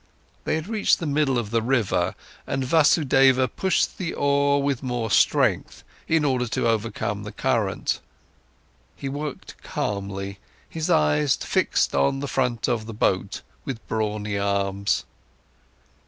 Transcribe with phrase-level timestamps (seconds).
[0.45, 2.15] They had reached the middle of the river,
[2.47, 7.99] and Vasudeva pushed the oar with more strength, in order to overcome the current.
[8.95, 14.39] He worked calmly, his eyes fixed in on the front of the boat, with brawny
[14.39, 15.05] arms.